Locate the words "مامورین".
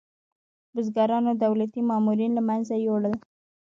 1.89-2.31